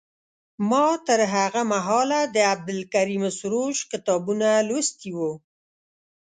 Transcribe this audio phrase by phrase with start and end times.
[0.69, 5.31] ما تر هغه مهاله د عبدالکریم سروش کتابونه لوستي وو.